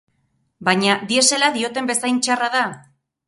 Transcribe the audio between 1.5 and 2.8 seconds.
dioten bezain txarra da?